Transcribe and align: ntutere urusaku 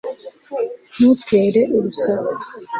ntutere 0.95 1.61
urusaku 1.75 2.33